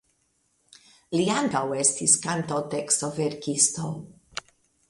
Li 1.19 1.25
ankaŭ 1.41 1.61
estis 1.83 2.17
kantotekstoverkisto. 2.25 3.93